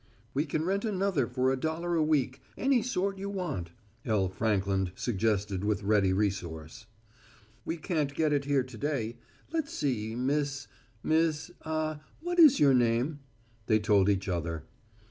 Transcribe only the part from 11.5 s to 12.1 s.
ah